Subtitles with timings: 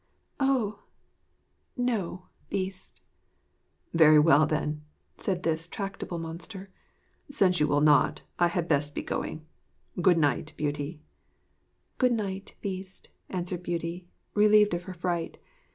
[0.39, 0.79] "''Oh!
[1.77, 3.01] no, Beast.'
[3.93, 4.83] 'Very well, then,'
[5.17, 6.71] said this tractable monster.
[7.29, 9.45] 'Since you will not, I had best be going.
[10.01, 11.03] Good night, Beauty.'
[11.99, 15.37] 'Good night, Beast,' answered Beauty, relieved of her fright.